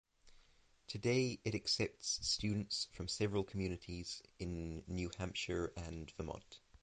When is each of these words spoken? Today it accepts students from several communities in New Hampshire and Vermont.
Today 0.87 1.39
it 1.45 1.53
accepts 1.53 2.27
students 2.27 2.87
from 2.91 3.07
several 3.07 3.43
communities 3.43 4.23
in 4.39 4.81
New 4.87 5.11
Hampshire 5.19 5.73
and 5.77 6.09
Vermont. 6.17 6.59